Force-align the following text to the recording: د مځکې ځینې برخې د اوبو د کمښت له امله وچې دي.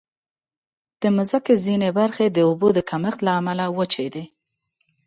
د 1.01 1.03
مځکې 1.17 1.53
ځینې 1.65 1.89
برخې 1.99 2.25
د 2.31 2.37
اوبو 2.47 2.67
د 2.73 2.79
کمښت 2.89 3.19
له 3.25 3.31
امله 3.39 3.65
وچې 3.77 4.07
دي. 4.13 4.25